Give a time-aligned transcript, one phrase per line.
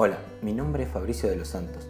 [0.00, 1.88] Hola, mi nombre es Fabricio de los Santos.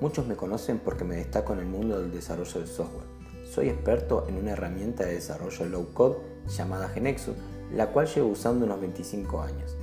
[0.00, 3.08] Muchos me conocen porque me destaco en el mundo del desarrollo de software.
[3.44, 7.34] Soy experto en una herramienta de desarrollo low code llamada Genexus,
[7.72, 9.76] la cual llevo usando unos 25 años.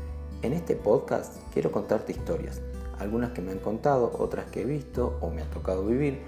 [0.44, 2.62] En este podcast quiero contarte historias,
[3.00, 6.22] algunas que me han contado, otras que he visto o me ha tocado vivir.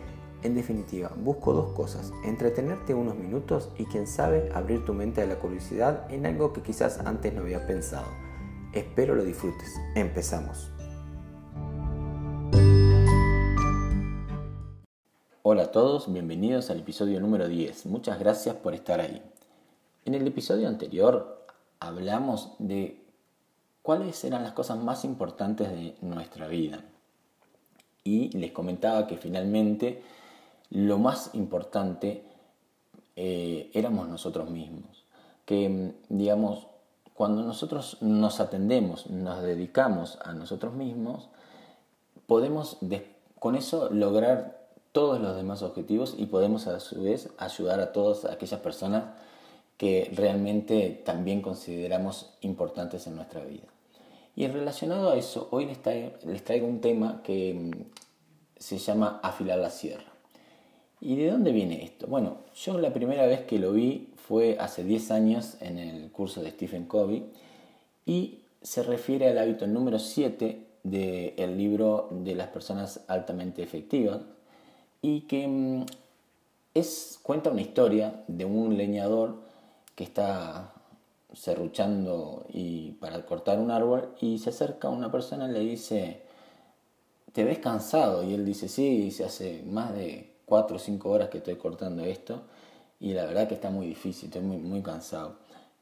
[0.43, 5.25] En definitiva, busco dos cosas, entretenerte unos minutos y quien sabe abrir tu mente a
[5.25, 8.07] la curiosidad en algo que quizás antes no había pensado.
[8.73, 9.73] Espero lo disfrutes.
[9.95, 10.69] Empezamos.
[15.59, 17.87] Hola a todos, bienvenidos al episodio número 10.
[17.87, 19.21] Muchas gracias por estar ahí.
[20.05, 21.45] En el episodio anterior
[21.81, 23.03] hablamos de
[23.81, 26.79] cuáles eran las cosas más importantes de nuestra vida.
[28.05, 30.01] Y les comentaba que finalmente
[30.69, 32.23] lo más importante
[33.17, 35.03] eh, éramos nosotros mismos.
[35.45, 36.67] Que, digamos,
[37.13, 41.27] cuando nosotros nos atendemos, nos dedicamos a nosotros mismos,
[42.27, 42.77] podemos
[43.39, 44.58] con eso lograr
[44.91, 49.03] todos los demás objetivos y podemos a su vez ayudar a todas aquellas personas
[49.77, 53.67] que realmente también consideramos importantes en nuestra vida.
[54.35, 57.71] Y relacionado a eso, hoy les traigo, un tema que mm,
[58.57, 60.11] se llama afilar la sierra.
[61.01, 62.07] ¿Y de dónde viene esto?
[62.07, 66.41] Bueno, yo la primera vez que lo vi fue hace 10 años en el curso
[66.41, 67.25] de Stephen Covey
[68.05, 74.21] y se refiere al hábito número 7 del libro de las personas altamente efectivas,
[75.01, 75.85] y que mm,
[76.73, 79.35] es, cuenta una historia de un leñador
[79.95, 80.73] que está
[81.33, 86.23] serruchando y para cortar un árbol y se acerca una persona y le dice,
[87.33, 88.23] ¿te ves cansado?
[88.23, 92.03] Y él dice, sí, se hace más de 4 o 5 horas que estoy cortando
[92.03, 92.41] esto
[92.99, 95.37] y la verdad que está muy difícil, estoy muy, muy cansado.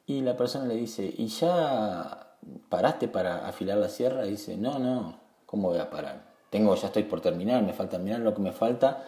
[0.06, 2.36] Y la persona le dice, ¿y ya
[2.70, 4.26] paraste para afilar la sierra?
[4.26, 6.27] Y dice, no, no, ¿cómo voy a parar?
[6.50, 9.06] Tengo, ya estoy por terminar, me falta mirar lo que me falta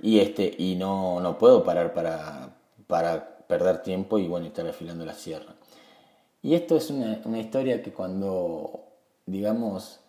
[0.00, 2.50] y este y no, no puedo parar para,
[2.86, 5.54] para perder tiempo y bueno, estar afilando la sierra.
[6.42, 8.84] Y esto es una, una historia que cuando,
[9.26, 10.00] digamos,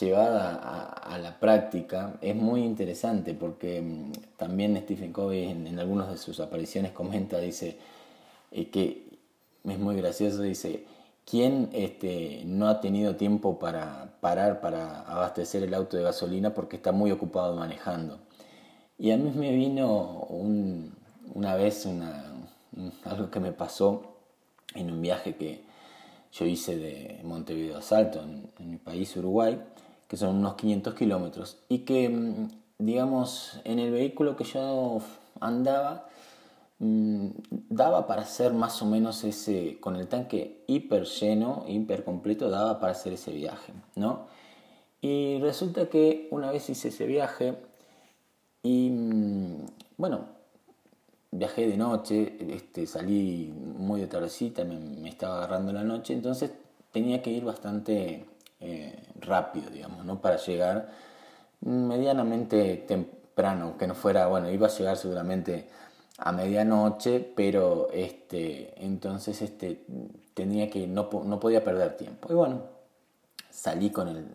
[0.00, 6.10] llevada a, la práctica es muy interesante porque mm, también Stephen Covey en, en algunas
[6.10, 7.78] de sus apariciones comenta, dice,
[8.50, 9.06] eh, que
[9.64, 10.84] es muy gracioso, dice,
[11.28, 16.76] ¿Quién este, no ha tenido tiempo para parar para abastecer el auto de gasolina porque
[16.76, 18.18] está muy ocupado manejando?
[18.96, 20.26] Y a mí me vino
[21.34, 21.86] una vez
[23.04, 24.16] algo que me pasó
[24.74, 25.64] en un viaje que
[26.32, 29.60] yo hice de Montevideo a Salto, en, en mi país Uruguay,
[30.08, 35.02] que son unos 500 kilómetros, y que, mm, digamos, en el vehículo que yo
[35.40, 36.08] andaba,
[36.80, 37.30] Mm,
[37.70, 42.78] daba para hacer más o menos ese, con el tanque hiper lleno, hiper completo, daba
[42.78, 44.26] para hacer ese viaje, ¿no?
[45.00, 47.56] Y resulta que una vez hice ese viaje
[48.62, 49.66] y, mm,
[49.96, 50.26] bueno,
[51.30, 56.52] viajé de noche, este, salí muy de tardecita, me, estaba agarrando la noche, entonces
[56.92, 58.26] tenía que ir bastante
[58.60, 60.20] eh, rápido, digamos, ¿no?
[60.20, 60.90] Para llegar
[61.60, 65.68] medianamente temprano, que no fuera, bueno, iba a llegar seguramente
[66.18, 69.84] a medianoche, pero este, entonces este,
[70.34, 72.28] tenía que, no, no podía perder tiempo.
[72.30, 72.62] Y bueno,
[73.50, 74.26] salí con el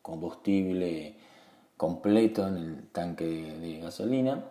[0.00, 1.16] combustible
[1.76, 4.44] completo en el tanque de, gasolina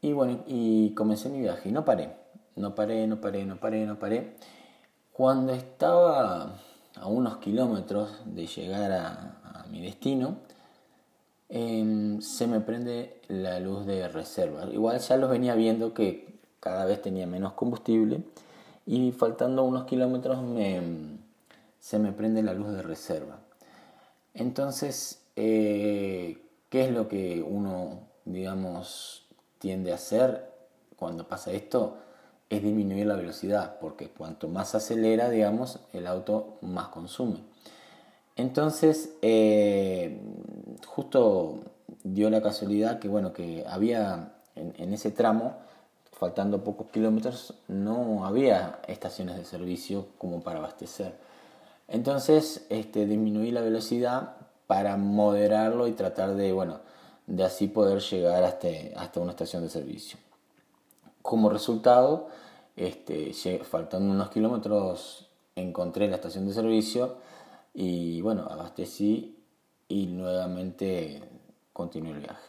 [0.00, 2.16] y bueno, y comencé mi viaje y no paré,
[2.56, 4.36] no paré, no paré, no paré, no paré.
[5.12, 6.58] Cuando estaba
[6.96, 10.36] a unos kilómetros de llegar a mi destino,
[11.48, 14.66] Em, se me prende la luz de reserva.
[14.70, 18.22] Igual ya los venía viendo que cada vez tenía menos combustible
[18.84, 21.18] y faltando unos kilómetros me,
[21.78, 23.38] se me prende la luz de reserva.
[24.34, 26.38] Entonces, eh,
[26.68, 29.26] ¿qué es lo que uno, digamos,
[29.58, 30.50] tiende a hacer
[30.96, 31.98] cuando pasa esto?
[32.50, 37.40] Es disminuir la velocidad, porque cuanto más acelera, digamos, el auto más consume.
[38.36, 40.20] Entonces, eh,
[40.86, 41.60] justo
[42.02, 45.56] dio la casualidad que, bueno, que había en, ese tramo,
[46.12, 51.14] faltando pocos kilómetros, no había estaciones de servicio como para abastecer.
[51.86, 54.36] Entonces, este, disminuí la velocidad
[54.66, 56.80] para moderarlo y tratar de, bueno,
[57.26, 60.18] de así poder llegar hasta, hasta una estación de servicio.
[61.22, 62.28] Como resultado,
[62.76, 63.32] este,
[63.62, 67.16] faltando unos kilómetros, encontré la estación de servicio
[67.74, 69.37] y bueno, abastecí
[69.88, 71.22] y nuevamente
[71.72, 72.48] continué el viaje.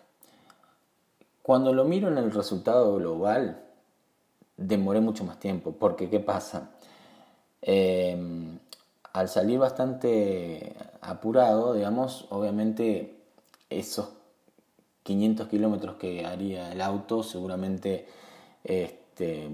[1.41, 3.63] Cuando lo miro en el resultado global,
[4.57, 6.71] demoré mucho más tiempo, porque ¿qué pasa?
[7.61, 8.59] Em,
[9.13, 13.15] al salir bastante apurado, digamos, obviamente
[13.69, 14.09] esos
[15.03, 18.07] 500 kilómetros que haría el auto seguramente
[18.63, 19.49] este,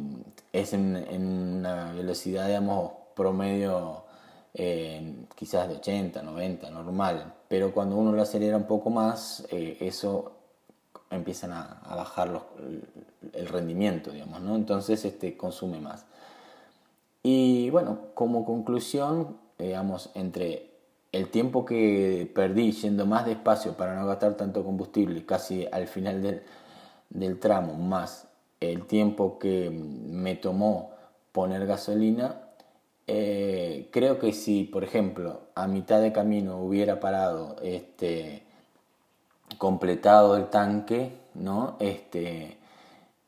[0.52, 4.04] es en, una velocidad, digamos, promedio
[4.54, 9.77] eh, quizás de 80, 90, normal, pero cuando uno lo acelera un poco más, eh,
[9.80, 10.33] eso
[11.09, 12.42] empiezan a, bajar
[13.33, 14.56] el rendimiento, digamos, ¿no?
[14.56, 16.06] Entonces este, consume más.
[17.24, 20.71] Y bueno, como conclusión, digamos, entre
[21.12, 26.21] el tiempo que perdí yendo más despacio para no gastar tanto combustible casi al final
[26.21, 26.44] del,
[27.09, 28.27] del tramo, más
[28.59, 30.91] el tiempo que me tomó
[31.31, 32.41] poner gasolina,
[33.07, 38.44] eh, creo que si, por ejemplo, a mitad de camino hubiera parado, este,
[39.57, 41.78] completado el tanque, ¿no?
[41.80, 42.57] Este,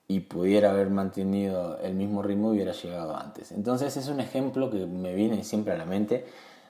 [0.07, 3.51] y pudiera haber mantenido el mismo ritmo, hubiera llegado antes.
[3.51, 6.25] Entonces es un ejemplo que me viene siempre a la mente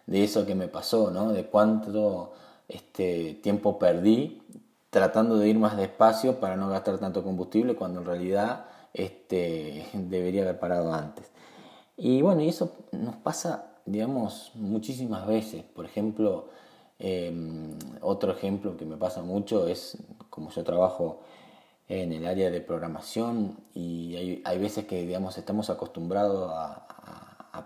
[0.05, 1.31] de eso que me pasó, ¿no?
[1.31, 2.33] De cuánto
[2.67, 4.41] este, tiempo perdí
[4.89, 10.43] tratando de ir más despacio para no gastar tanto combustible cuando en realidad este, debería
[10.43, 11.29] haber parado antes.
[11.97, 15.63] Y bueno, y eso nos pasa, digamos, muchísimas veces.
[15.63, 16.49] Por ejemplo,
[16.99, 19.97] em, otro ejemplo que me pasa mucho es
[20.29, 21.21] como yo trabajo
[21.87, 26.83] en el área de programación y hay, hay veces que, digamos, estamos acostumbrados a,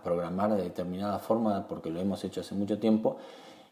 [0.05, 3.17] programar de determinada forma porque lo hemos hecho hace mucho tiempo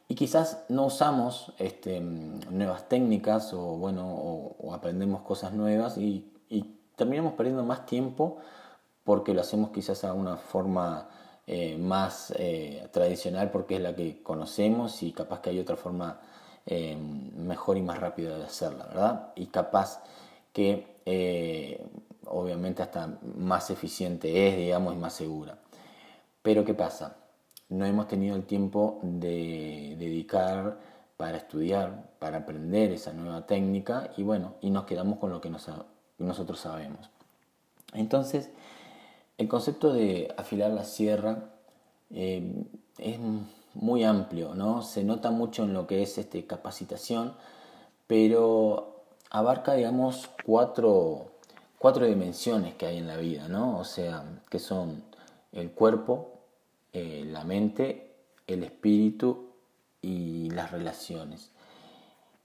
[0.10, 6.76] y quizás no usamos este, nuevas técnicas o, bueno, o, aprendemos cosas nuevas y, y
[6.98, 8.40] terminamos perdiendo más tiempo
[9.04, 11.10] porque lo hacemos quizás a una forma
[11.52, 16.20] eh, más eh, tradicional porque es la que conocemos y capaz que hay otra forma
[16.68, 19.34] eh, mejor y más rápida de hacerla, ¿verdad?
[19.36, 20.04] Y capaz
[20.54, 21.00] que
[22.26, 25.58] obviamente hasta más eficiente es, digamos, y más segura.
[26.44, 27.18] Pero ¿qué pasa?
[27.70, 30.78] No hemos tenido el tiempo de dedicar
[31.18, 35.50] para estudiar, para aprender esa nueva técnica y bueno, y nos quedamos con lo que
[35.50, 37.10] nosotros sabemos.
[37.94, 38.52] Entonces,
[39.40, 41.46] el concepto de afilar la sierra
[42.12, 42.66] eh,
[42.98, 43.18] es
[43.74, 44.82] muy amplio, ¿no?
[44.82, 47.34] Se nota mucho en lo que es este, capacitación,
[48.06, 51.32] pero abarca, digamos, cuatro,
[51.78, 53.80] cuatro dimensiones que hay en la vida, ¿no?
[53.80, 55.04] O sea, que son
[55.54, 56.32] el cuerpo,
[56.92, 58.12] eh, la mente,
[58.46, 59.52] el espíritu
[60.02, 61.52] y las relaciones.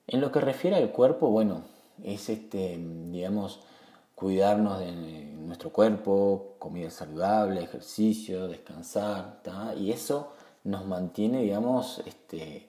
[0.07, 1.63] En lo que refiere al cuerpo, bueno,
[2.05, 3.59] es este, digamos,
[4.15, 9.41] cuidarnos de nuestro cuerpo, comida saludable, ejercicio, descansar,
[9.79, 10.33] y eso
[10.65, 12.67] nos mantiene, digamos, este,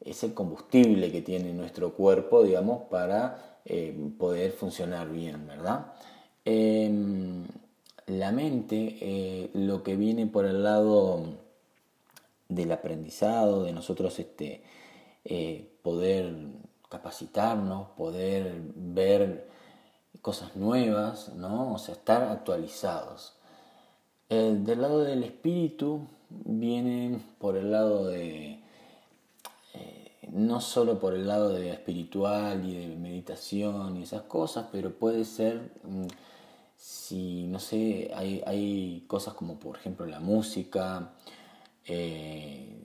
[0.00, 5.92] es el combustible que tiene nuestro cuerpo, digamos, para eh, poder funcionar bien, ¿verdad?
[6.44, 7.44] Em,
[8.06, 11.22] la mente, eh, lo que viene por el lado
[12.48, 14.62] del aprendizado, de nosotros este,
[15.24, 16.34] eh, poder
[16.88, 19.48] capacitarnos, poder ver
[20.22, 21.74] cosas nuevas, ¿no?
[21.74, 23.34] O sea, estar actualizados.
[24.28, 28.60] del lado del espíritu vienen por el lado de,
[29.74, 34.92] eh, no solo por el lado de espiritual y de meditación y esas cosas, pero
[34.92, 36.06] puede ser, mm,
[36.76, 41.12] si, no sé, hay, cosas como por ejemplo la música,
[41.86, 42.76] eh,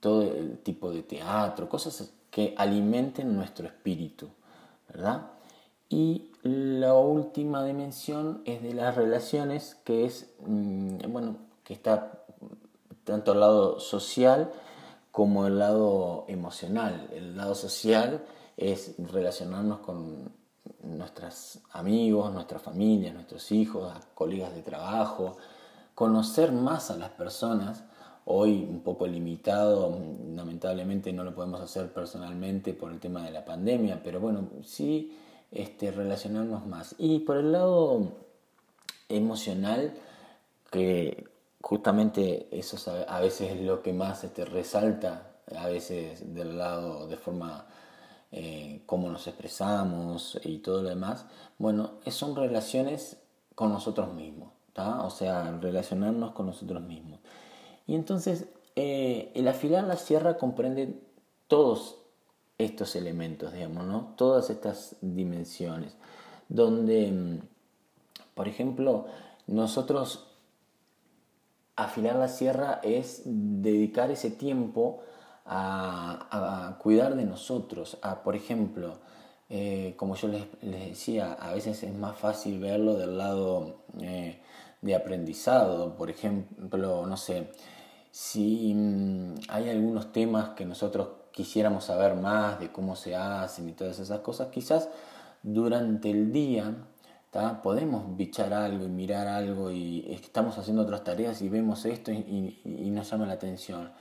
[0.00, 4.28] todo el tipo de teatro, cosas que alimenten nuestro espíritu,
[4.88, 5.37] ¿verdad?
[5.88, 12.24] Y la última dimensión es de las relaciones, que es, mm, bueno, que está
[13.04, 14.52] tanto al lado social
[15.10, 17.08] como el lado emocional.
[17.12, 18.22] El lado social
[18.56, 20.30] es relacionarnos con
[20.82, 25.38] nuestros amigos, nuestras familias, nuestros hijos, colegas de trabajo,
[25.94, 27.84] conocer más a las personas.
[28.26, 29.98] Hoy un poco limitado,
[30.34, 35.16] lamentablemente no lo podemos hacer personalmente por el tema de la pandemia, pero bueno, sí
[35.50, 36.94] este, relacionarnos más.
[36.98, 38.12] Y por el lado
[39.08, 39.94] emocional,
[40.70, 41.24] que
[41.60, 42.76] justamente eso
[43.08, 47.66] a veces es lo que más este, resalta, a veces del lado de forma
[48.30, 51.26] eh, cómo nos expresamos y todo lo demás,
[51.56, 53.16] bueno, son relaciones
[53.54, 57.20] con nosotros mismos, o sea, relacionarnos con nosotros mismos.
[57.86, 61.00] Y entonces, eh, el afilar la sierra comprende
[61.48, 61.97] todos
[62.58, 64.14] estos elementos, digamos, ¿no?
[64.16, 65.94] Todas estas dimensiones,
[66.48, 67.38] donde, mm,
[68.34, 69.06] por ejemplo,
[69.46, 70.26] nosotros
[71.76, 75.00] afilar la sierra es dedicar ese tiempo
[75.46, 78.98] a, cuidar de nosotros, a, por ejemplo,
[79.48, 84.40] eh, como yo les, decía, a veces es más fácil verlo del lado eh,
[84.82, 87.50] de aprendizado, por ejemplo, no sé,
[88.10, 93.72] si mm, hay algunos temas que nosotros quisiéramos saber más de cómo se hacen y
[93.72, 94.88] todas esas cosas, quizás
[95.44, 96.74] durante el día
[97.62, 102.60] podemos bichar algo y mirar algo y estamos haciendo otras tareas y vemos esto y,
[102.64, 103.92] y, nos llama la atención.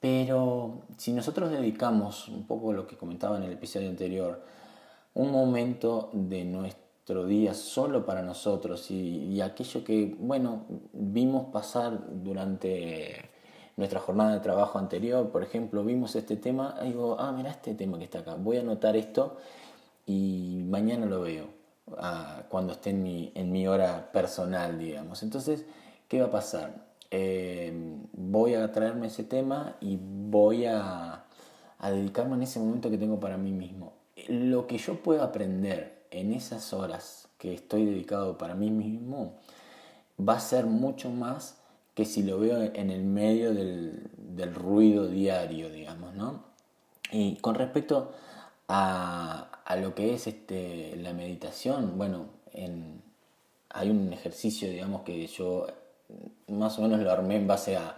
[0.00, 4.42] Pero si nosotros dedicamos un poco lo que comentaba en el episodio anterior,
[5.14, 13.25] un momento de nuestro día solo para nosotros y, aquello que, bueno, vimos pasar durante
[13.76, 17.98] nuestra jornada de trabajo anterior, por ejemplo, vimos este tema, digo, ah, mira este tema
[17.98, 19.36] que está acá, voy a anotar esto
[20.06, 21.46] y mañana lo veo,
[21.98, 25.22] ah, cuando esté en mi, en mi hora personal, digamos.
[25.22, 25.66] Entonces,
[26.08, 26.86] ¿qué va a pasar?
[27.10, 27.72] Eh,
[28.12, 31.24] voy a traerme ese tema y voy a,
[31.78, 33.92] a dedicarme en ese momento que tengo para mí mismo.
[34.28, 39.34] Lo que yo pueda aprender en esas horas que estoy dedicado para mí mismo
[40.18, 41.58] va a ser mucho más
[41.96, 46.44] que si lo veo en el medio del, ruido diario, digamos, ¿no?
[47.10, 48.12] Y con respecto
[48.68, 49.48] a,
[49.80, 52.26] lo que es este, la meditación, bueno,
[53.70, 55.66] hay un ejercicio, digamos, que yo
[56.48, 57.96] más o menos lo armé en base a,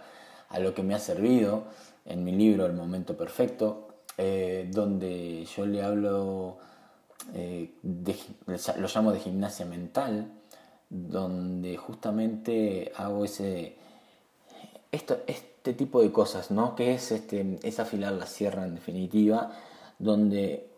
[0.59, 1.65] lo que me ha servido
[2.05, 6.57] en mi libro El Momento Perfecto, eh, donde yo le hablo,
[7.33, 10.31] eh, lo llamo de gimnasia mental,
[10.89, 13.77] donde justamente hago ese
[14.91, 16.75] esto, este tipo de cosas, ¿no?
[16.75, 19.51] Que es, este, es afilar la sierra en definitiva,
[19.99, 20.69] donde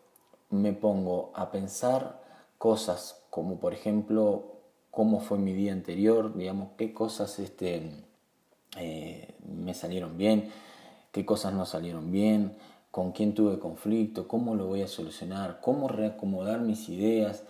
[0.49, 2.21] me pongo a pensar
[2.57, 4.51] cosas como por ejemplo
[4.91, 7.89] cómo fue mi día anterior, digamos, qué cosas este,
[8.77, 10.51] eh, me salieron bien,
[11.11, 12.57] qué cosas no salieron bien,
[12.91, 17.43] con quién tuve conflicto, cómo lo voy a solucionar, cómo reacomodar mis ideas,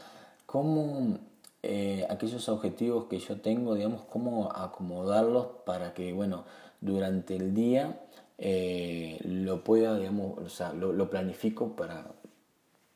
[0.45, 1.17] cómo
[1.63, 6.45] eh, aquellos objetivos que yo tengo, digamos, cómo acomodarlos para que, bueno,
[6.81, 8.01] durante el día
[8.39, 12.07] eh, lo pueda, digamos, o sea, lo, planifico para,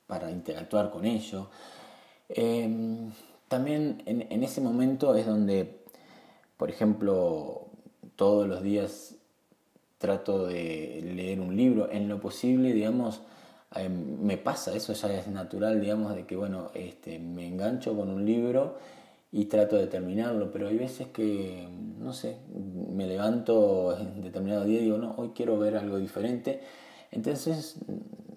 [0.07, 1.47] para, interactuar con ellos.
[2.29, 3.11] Em,
[3.47, 5.83] también en, en, ese momento es donde,
[6.57, 7.67] por ejemplo,
[8.15, 9.15] todos los días
[9.99, 13.21] trato de leer un libro, en lo posible, digamos,
[13.75, 18.09] Em, me pasa, eso ya es natural, digamos, de que, bueno, este, me engancho con
[18.09, 18.77] un libro
[19.31, 21.67] y trato de terminarlo, pero hay veces que,
[21.99, 22.37] no sé,
[22.89, 26.61] me levanto en determinado día y digo, no, hoy quiero ver algo diferente.
[27.11, 27.75] Entonces,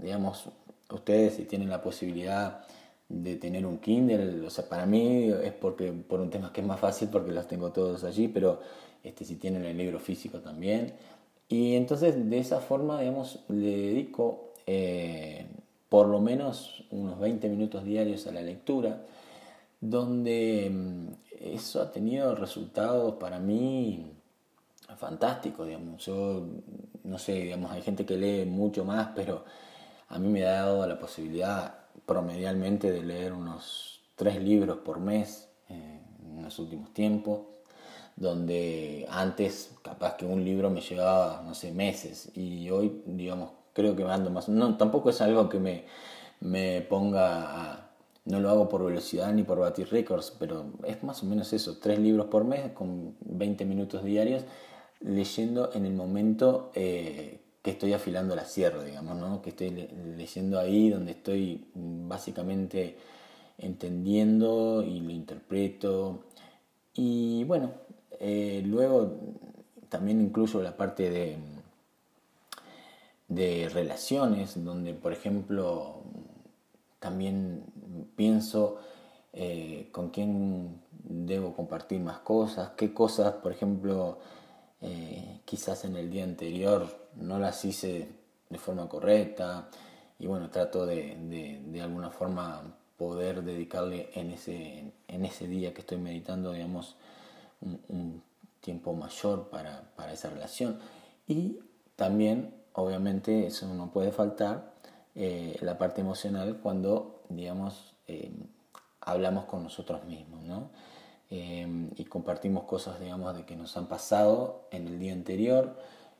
[0.00, 0.46] digamos,
[0.90, 2.64] ustedes si tienen la posibilidad
[3.08, 6.66] de tener un Kindle, o sea, para mí es porque por un tema que es
[6.66, 8.60] más fácil porque los tengo todos allí, pero
[9.04, 10.94] este, si tienen el libro físico también.
[11.48, 15.46] Y entonces de esa forma, digamos, le dedico eh,
[15.88, 19.02] por lo menos unos 20 minutos diarios a la lectura,
[19.80, 21.08] donde mm,
[21.54, 24.12] eso ha tenido resultados para mí
[24.98, 25.66] fantásticos.
[26.00, 26.46] Yo,
[27.02, 29.42] no sé, digamos, hay gente que lee mucho más, pero
[30.08, 35.48] a mí me ha dado la posibilidad promedialmente de leer unos tres libros por mes
[35.70, 37.40] eh, en los últimos tiempos,
[38.16, 43.94] donde antes capaz que un libro me llevaba, no sé, meses, y hoy, digamos, creo
[43.94, 44.48] que ando más.
[44.48, 45.84] No, tampoco es algo que me,
[46.40, 47.90] me ponga
[48.24, 51.78] No lo hago por velocidad ni por batir récords, pero es más o menos eso,
[51.78, 54.42] tres libros por mes con 20 minutos diarios,
[55.00, 59.40] leyendo en el momento eh, que estoy afilando la sierra, digamos, ¿no?
[59.42, 59.70] que estoy
[60.16, 62.96] leyendo ahí donde estoy básicamente
[63.58, 66.24] entendiendo y lo interpreto.
[66.94, 67.70] Y bueno,
[68.18, 69.20] eh, luego
[69.88, 71.38] también incluyo la parte de
[73.28, 76.02] de relaciones, donde por ejemplo
[76.98, 77.64] también
[78.16, 78.78] pienso
[79.32, 84.18] eh, con quién debo compartir más cosas, qué cosas, por ejemplo,
[84.80, 88.08] eh, quizás en el día anterior no las hice
[88.48, 89.68] de forma correcta
[90.18, 91.16] y bueno, trato de,
[91.70, 92.62] de, alguna forma
[92.96, 96.96] poder dedicarle en ese, en ese día que estoy meditando, digamos,
[97.60, 98.22] un, un
[98.60, 100.80] tiempo mayor para, para esa relación.
[101.28, 101.60] Y
[101.94, 104.72] también obviamente eso no puede faltar,
[105.14, 108.30] eh, la parte emocional cuando, digamos, eh,
[109.00, 110.70] hablamos con nosotros mismos, ¿no?
[111.30, 111.66] Eh,
[111.96, 115.76] y compartimos cosas, digamos, de que nos han pasado en el día anterior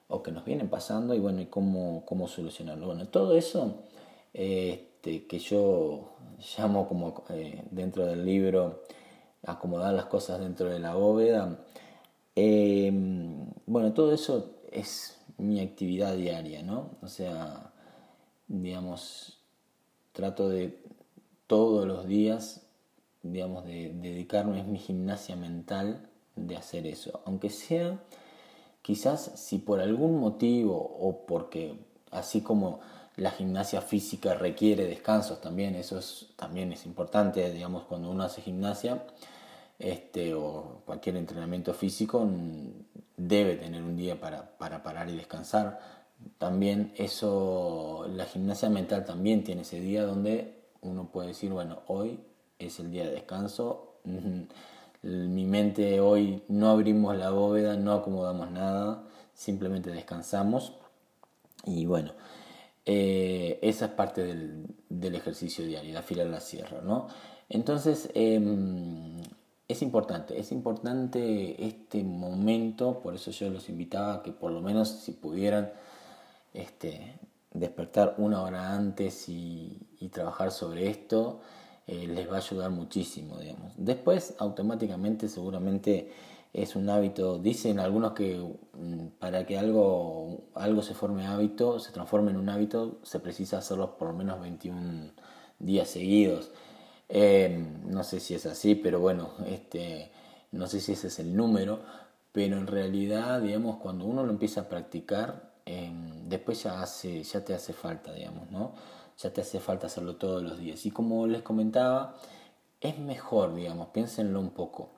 [0.09, 2.87] o que nos vienen pasando y bueno, y cómo, cómo solucionarlo.
[2.87, 3.85] Bueno, todo eso
[4.33, 6.11] este, que yo
[6.57, 7.23] llamo como
[7.71, 8.83] dentro del libro
[9.47, 11.59] acomodar las cosas dentro de la bóveda,
[13.67, 16.90] bueno, todo eso es mi actividad diaria, ¿no?
[17.00, 17.73] O sea,
[18.49, 19.38] digamos,
[20.12, 20.83] trato de
[21.47, 22.66] todos los días,
[23.23, 28.00] digamos, de, dedicarme, es mi gimnasia mental de hacer eso, aunque sea
[28.83, 31.78] quizás si por algún motivo o porque
[32.11, 32.80] así como
[33.16, 38.40] la gimnasia física requiere descansos también, eso es, también es importante, digamos, cuando uno hace
[38.40, 39.04] gimnasia
[39.78, 42.28] este, o cualquier entrenamiento físico
[43.28, 45.80] debe tener un día para, para parar y descansar.
[46.38, 52.20] También eso, la gimnasia mental también tiene ese día donde uno puede decir, bueno, hoy
[52.58, 54.00] es el día de descanso,
[55.02, 60.73] mi mente hoy no abrimos la bóveda, no acomodamos nada, simplemente descansamos
[61.64, 62.12] y bueno,
[62.85, 67.08] eh, esa es parte del, ejercicio diario, de afilar la sierra, ¿no?
[67.49, 69.20] Entonces, em,
[69.69, 74.63] es importante, es importante este momento, por eso yo los invitaba a que por lo
[74.63, 75.71] menos si pudieran
[76.55, 77.19] este,
[77.53, 81.41] despertar una hora antes y, trabajar sobre esto,
[81.87, 83.73] eh, les va a ayudar muchísimo, digamos.
[83.77, 86.11] Después, automáticamente, seguramente
[86.55, 91.93] es un hábito, dicen algunos que mm, para que algo, algo se forme hábito, se
[91.93, 95.11] transforme en un hábito, se precisa hacerlo por lo menos 21
[95.59, 96.51] días seguidos.
[97.09, 100.12] Em, no sé si es así, pero bueno, este,
[100.53, 101.81] no sé si ese es el número,
[102.33, 107.45] pero en realidad, digamos, cuando uno lo empieza a practicar, em, después ya, hace, ya
[107.45, 108.75] te hace falta, digamos, ¿no?
[109.19, 110.85] Ya te hace falta hacerlo todos los días.
[110.87, 112.17] Y como les comentaba,
[112.81, 114.91] es mejor, digamos, piénsenlo un poco.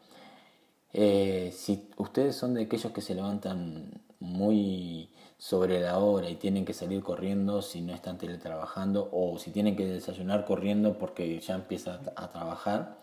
[0.93, 6.67] Eh, si ustedes son de aquellos que se levantan muy sobre la hora y tienen
[6.67, 11.55] que salir corriendo si no están teletrabajando o si tienen que desayunar corriendo porque ya
[11.55, 12.99] empieza a trabajar,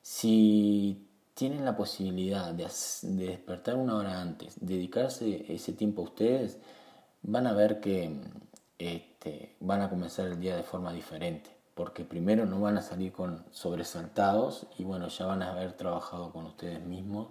[0.00, 2.68] si tienen la posibilidad de,
[3.02, 6.58] despertar una hora antes, dedicarse ese tiempo a ustedes,
[7.22, 8.12] van a ver que
[8.78, 13.10] este, van a comenzar el día de forma diferente, porque primero no van a salir
[13.10, 17.26] con sobresaltados y bueno, ya van a haber trabajado con ustedes mismos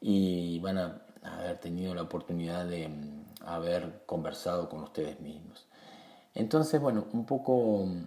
[0.00, 5.66] y van a haber tenido la oportunidad de mm, haber conversado con ustedes mismos.
[6.34, 8.06] Entonces, bueno, un poco mm,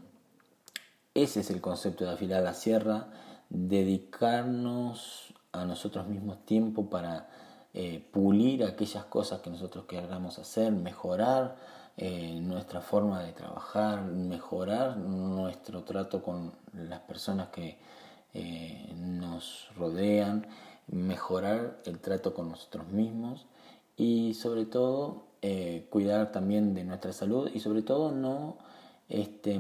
[1.13, 3.07] ese es el concepto de afilar la sierra,
[3.49, 7.29] dedicarnos a nosotros mismos tiempo para
[7.73, 11.55] eh, pulir aquellas cosas que nosotros queramos hacer, mejorar
[11.97, 17.77] eh, nuestra forma de trabajar, mejorar nuestro trato con las personas que
[18.33, 20.47] eh, nos rodean,
[20.87, 23.45] mejorar el trato con nosotros mismos
[23.95, 28.57] y sobre todo eh, cuidar también de nuestra salud y sobre todo no,
[29.09, 29.59] este,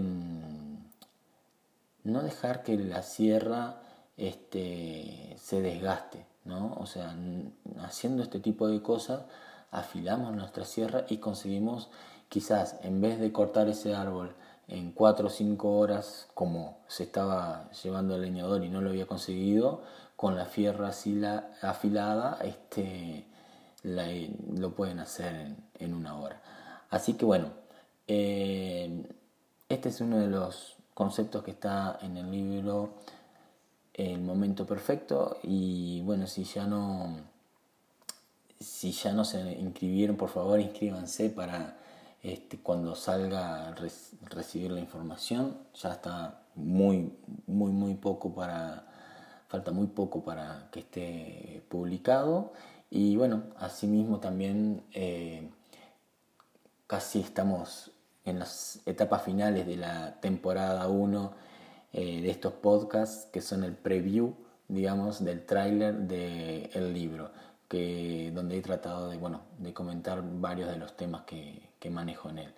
[2.03, 3.81] no dejar que la sierra
[4.17, 6.75] este, se desgaste, ¿no?
[6.79, 7.15] O sea,
[7.81, 9.23] haciendo este tipo de cosas
[9.71, 11.89] afilamos nuestra sierra y conseguimos
[12.29, 14.35] quizás en vez de cortar ese árbol
[14.67, 19.07] en 4 o 5 horas como se estaba llevando el leñador y no lo había
[19.07, 19.81] conseguido,
[20.23, 20.89] con la fierra
[21.63, 23.27] afilada este,
[23.83, 26.41] lo pueden hacer en, una hora.
[26.89, 27.49] Así que bueno,
[28.07, 29.05] eh,
[29.67, 32.93] este es uno de los conceptos que está en el libro
[33.93, 37.17] El momento perfecto y bueno, si ya no
[38.61, 41.79] si ya no se inscribieron, por favor inscríbanse para
[42.21, 43.75] este, cuando salga
[44.29, 45.57] recibir la información.
[45.81, 47.11] Ya está muy,
[47.45, 48.92] muy, muy poco para
[49.53, 52.53] falta muy poco para que esté publicado
[52.89, 55.47] y bueno, asimismo también eh,
[56.87, 57.91] casi estamos
[58.25, 61.33] en las etapas finales de la temporada 1
[61.93, 64.33] eh, de estos podcasts que son el preview,
[64.69, 67.29] digamos, del tráiler del libro,
[67.67, 72.27] que, donde he tratado de, bueno, de comentar varios de los temas que, que manejo
[72.31, 72.53] en él.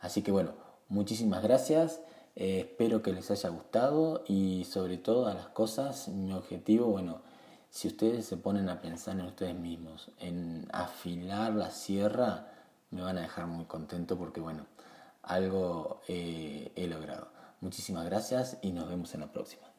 [0.00, 0.54] Así que bueno,
[0.88, 2.00] muchísimas gracias.
[2.36, 7.20] Eh, espero que les haya gustado y sobre todo a las cosas, mi objetivo, bueno,
[7.70, 12.48] si ustedes se ponen a pensar en ustedes mismos, en afilar la sierra,
[12.90, 14.66] me van a dejar muy contento porque bueno,
[15.22, 17.28] algo eh, he logrado.
[17.60, 19.70] Muchísimas gracias y nos vemos en la próxima.